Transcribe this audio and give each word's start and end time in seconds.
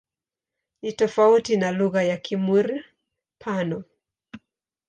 Ni 0.83 0.93
tofauti 0.93 1.57
na 1.57 1.71
lugha 1.71 2.03
ya 2.03 2.17
Kimur-Pano. 2.17 3.83